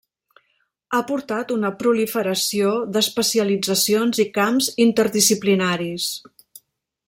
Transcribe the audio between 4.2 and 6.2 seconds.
i camps interdisciplinaris.